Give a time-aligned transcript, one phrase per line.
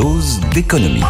[0.00, 1.02] dose d'économie.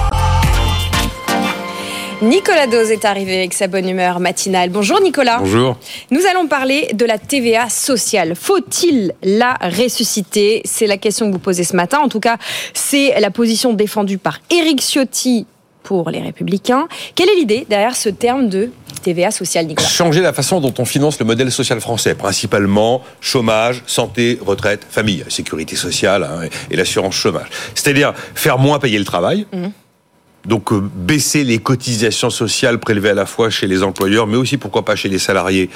[2.23, 4.69] Nicolas Dose est arrivé avec sa bonne humeur matinale.
[4.71, 5.39] Bonjour Nicolas.
[5.39, 5.77] Bonjour.
[6.11, 8.35] Nous allons parler de la TVA sociale.
[8.35, 10.63] Faut-il la ressusciter?
[10.65, 12.01] C'est la question que vous posez ce matin.
[12.01, 12.37] En tout cas,
[12.75, 15.47] c'est la position défendue par Éric Ciotti
[15.85, 16.89] pour les Républicains.
[17.15, 18.73] Quelle est l'idée derrière ce terme de
[19.03, 23.83] TVA sociale, Nicolas Changer la façon dont on finance le modèle social français, principalement chômage,
[23.87, 27.49] santé, retraite, famille, sécurité sociale hein, et l'assurance chômage.
[27.75, 29.47] C'est-à-dire faire moins payer le travail.
[29.53, 29.69] Mmh.
[30.47, 34.57] Donc euh, baisser les cotisations sociales prélevées à la fois chez les employeurs, mais aussi
[34.57, 35.69] pourquoi pas chez les salariés,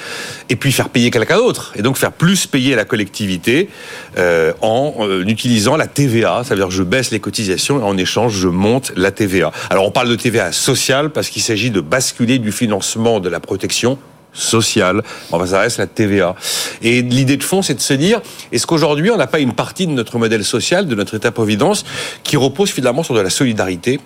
[0.49, 3.69] et puis faire payer quelqu'un d'autre, et donc faire plus payer la collectivité
[4.17, 7.95] euh, en euh, utilisant la TVA, ça veut dire je baisse les cotisations et en
[7.97, 9.51] échange je monte la TVA.
[9.69, 13.39] Alors on parle de TVA sociale parce qu'il s'agit de basculer du financement de la
[13.39, 13.99] protection
[14.33, 15.01] sociale.
[15.31, 16.35] Enfin, ça reste la TVA.
[16.81, 19.87] Et l'idée de fond, c'est de se dire, est-ce qu'aujourd'hui, on n'a pas une partie
[19.87, 21.85] de notre modèle social, de notre État-providence,
[22.23, 24.01] qui repose finalement sur de la solidarité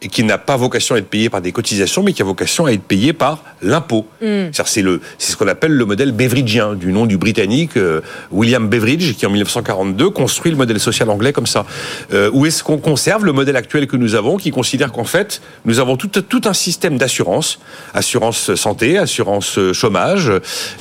[0.00, 2.66] et qui n'a pas vocation à être payé par des cotisations, mais qui a vocation
[2.66, 4.06] à être payé par l'impôt.
[4.22, 4.50] Mm.
[4.52, 8.68] C'est le, c'est ce qu'on appelle le modèle beveridgien, du nom du Britannique euh, William
[8.68, 11.66] Beveridge, qui en 1942 construit le modèle social anglais comme ça.
[12.12, 15.40] Euh, où est-ce qu'on conserve le modèle actuel que nous avons, qui considère qu'en fait,
[15.64, 17.58] nous avons tout, tout un système d'assurance,
[17.94, 20.30] assurance santé, assurance chômage,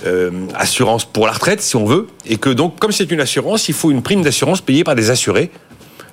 [0.06, 3.70] euh, assurance pour la retraite, si on veut, et que donc, comme c'est une assurance,
[3.70, 5.50] il faut une prime d'assurance payée par des assurés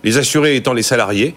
[0.04, 1.34] les assurés étant les salariés,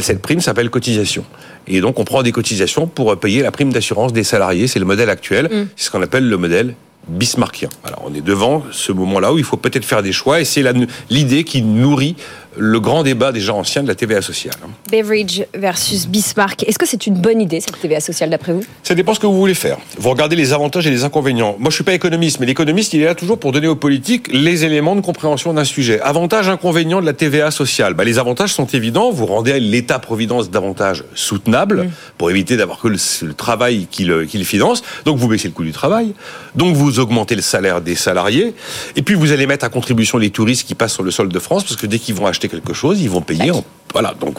[0.00, 1.24] cette prime s'appelle cotisation.
[1.68, 4.66] Et donc on prend des cotisations pour payer la prime d'assurance des salariés.
[4.66, 5.44] C'est le modèle actuel.
[5.46, 5.68] Mm.
[5.76, 6.74] C'est ce qu'on appelle le modèle
[7.08, 7.68] bismarckien.
[7.84, 10.64] Alors on est devant ce moment-là où il faut peut-être faire des choix et c'est
[11.10, 12.16] l'idée qui nourrit
[12.56, 14.54] le grand débat des gens anciens de la TVA sociale.
[14.90, 16.64] Beveridge versus Bismarck.
[16.64, 18.62] Est-ce que c'est une bonne idée cette TVA sociale d'après vous?
[18.82, 19.78] Ça dépend ce que vous voulez faire.
[19.98, 21.56] Vous regardez les avantages et les inconvénients.
[21.58, 24.28] Moi je suis pas économiste, mais l'économiste il est là toujours pour donner aux politiques
[24.32, 26.00] les éléments de compréhension d'un sujet.
[26.00, 27.94] Avantages, inconvénients de la TVA sociale.
[27.94, 29.10] Bah, les avantages sont évidents.
[29.10, 31.90] Vous rendez l'État-providence davantage soutenable mm.
[32.18, 34.82] pour éviter d'avoir que le, travail qu'il le finance.
[35.04, 36.14] Donc vous baissez le coût du travail.
[36.54, 38.54] Donc vous augmentez le salaire des salariés.
[38.96, 41.38] Et puis vous allez mettre à contribution les touristes qui passent sur le sol de
[41.38, 43.52] France parce que dès qu'ils vont acheter quelque chose, ils vont payer.
[43.92, 44.38] Voilà, donc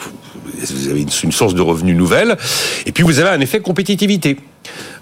[0.72, 2.36] vous avez une, source de revenus nouvelle.
[2.86, 4.36] Et puis vous avez un effet compétitivité.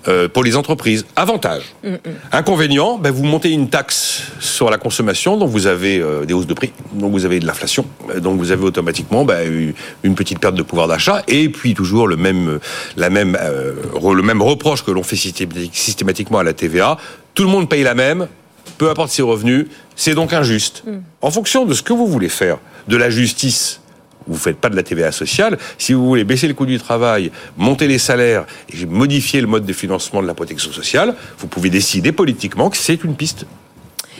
[0.08, 1.06] Euh, pour les entreprises.
[1.14, 1.62] Avantage.
[1.84, 1.94] Mm.
[2.32, 6.48] Inconvénient, ben vous montez une taxe sur la consommation, donc vous avez euh, des hausses
[6.48, 7.86] de prix, donc vous avez de l'inflation,
[8.18, 12.16] donc vous avez automatiquement ben, une petite perte de pouvoir d'achat, et puis toujours le
[12.16, 12.58] même,
[12.96, 16.98] la même, euh, le même reproche que l'on fait systématiquement à la TVA.
[17.34, 18.26] Tout le monde paye la même,
[18.78, 20.82] peu importe ses revenus, c'est donc injuste.
[20.84, 20.90] Mm.
[21.20, 22.58] En fonction de ce que vous voulez faire,
[22.88, 23.81] de la justice,
[24.26, 25.58] vous ne faites pas de la TVA sociale.
[25.78, 29.64] Si vous voulez baisser le coût du travail, monter les salaires et modifier le mode
[29.64, 33.46] de financement de la protection sociale, vous pouvez décider politiquement que c'est une piste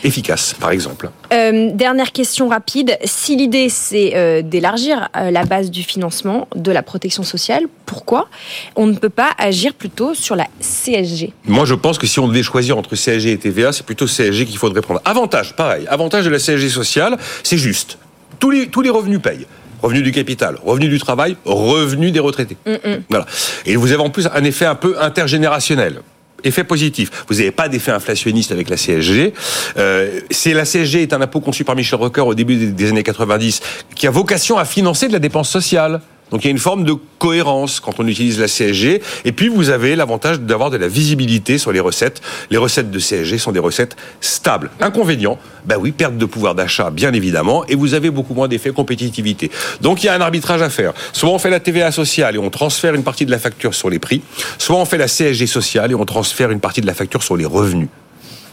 [0.05, 1.11] efficace, par exemple.
[1.33, 2.99] Euh, dernière question rapide.
[3.05, 8.29] Si l'idée, c'est euh, d'élargir euh, la base du financement de la protection sociale, pourquoi
[8.77, 12.29] on ne peut pas agir plutôt sur la CSG Moi, je pense que si on
[12.29, 15.01] devait choisir entre CSG et TVA, c'est plutôt CSG qu'il faudrait prendre.
[15.05, 15.87] Avantage, pareil.
[15.89, 17.99] Avantage de la CSG sociale, c'est juste.
[18.39, 19.47] Tous les, tous les revenus payent
[19.82, 22.56] revenus du capital, revenus du travail, revenus des retraités.
[22.66, 23.03] Mm, mm.
[23.10, 23.26] Voilà.
[23.66, 26.00] Et vous avez en plus un effet un peu intergénérationnel
[26.44, 27.25] effet positif.
[27.28, 29.32] Vous n'avez pas d'effet inflationniste avec la CSG.
[29.76, 33.03] Euh, c'est la CSG est un impôt conçu par Michel Rocard au début des années
[33.03, 33.60] 90
[33.94, 36.00] qui a vocation à financer de la dépense sociale.
[36.32, 39.03] Donc il y a une forme de cohérence quand on utilise la CSG.
[39.25, 42.20] Et puis vous avez l'avantage d'avoir de la visibilité sur les recettes.
[42.50, 44.70] Les recettes de CSG sont des recettes stables.
[44.81, 48.72] Inconvénient, ben oui, perte de pouvoir d'achat, bien évidemment, et vous avez beaucoup moins d'effet
[48.72, 49.50] compétitivité.
[49.81, 50.93] Donc il y a un arbitrage à faire.
[51.12, 53.91] Soit on fait la TVA sociale et on transfère une partie de la facture sur
[53.91, 54.22] les prix,
[54.59, 57.37] soit on fait la CSG sociale et on transfère une partie de la facture sur
[57.37, 57.88] les revenus.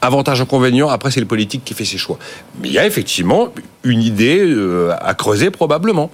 [0.02, 2.18] Avantage, inconvénient, après c'est le politique qui fait ses choix.
[2.62, 3.54] Mais il y a effectivement
[3.84, 6.10] une idée euh, à creuser probablement.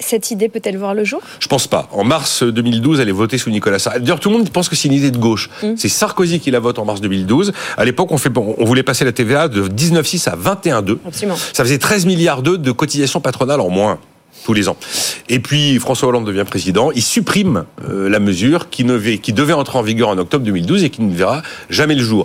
[0.00, 1.20] Cette idée peut-elle voir le jour?
[1.40, 1.88] Je pense pas.
[1.92, 4.04] En mars 2012, elle est votée sous Nicolas Sarkozy.
[4.04, 5.50] D'ailleurs, tout le monde pense que c'est une idée de gauche.
[5.62, 5.74] Mm.
[5.76, 7.52] C'est Sarkozy qui la vote en mars 2012.
[7.76, 10.98] À l'époque, on, fait, on voulait passer la TVA de 19,6 à 21,2.
[11.52, 13.98] Ça faisait 13 milliards d'euros de cotisations patronales en moins
[14.44, 14.76] tous les ans.
[15.28, 19.52] Et puis François Hollande devient président, il supprime euh, la mesure qui, ne, qui devait
[19.52, 22.24] entrer en vigueur en octobre 2012 et qui ne verra jamais le jour.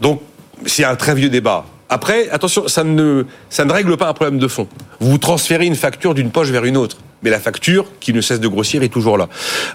[0.00, 0.22] Donc
[0.66, 1.66] c'est un très vieux débat.
[1.88, 4.68] Après, attention, ça ne, ça ne règle pas un problème de fond.
[5.00, 8.40] Vous transférez une facture d'une poche vers une autre mais la facture, qui ne cesse
[8.40, 9.28] de grossir, est toujours là.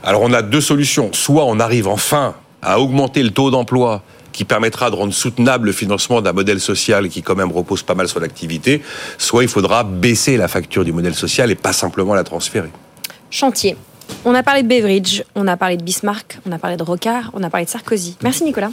[0.03, 1.09] Alors on a deux solutions.
[1.13, 4.01] Soit on arrive enfin à augmenter le taux d'emploi
[4.35, 7.95] qui permettra de rendre soutenable le financement d'un modèle social qui quand même repose pas
[7.95, 8.81] mal sur l'activité,
[9.17, 12.69] soit il faudra baisser la facture du modèle social et pas simplement la transférer.
[13.31, 13.77] Chantier.
[14.25, 17.31] On a parlé de Beveridge, on a parlé de Bismarck, on a parlé de Rocard,
[17.33, 18.17] on a parlé de Sarkozy.
[18.23, 18.71] Merci Nicolas.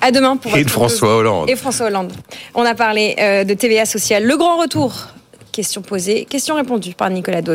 [0.00, 1.50] À demain pour Et de François Hollande.
[1.50, 2.12] Et François Hollande.
[2.54, 4.24] On a parlé euh, de TVA sociale.
[4.24, 5.08] Le grand retour.
[5.52, 7.54] Question posée, question répondue par Nicolas Dose.